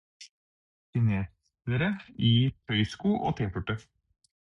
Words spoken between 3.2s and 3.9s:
og t-skjorte.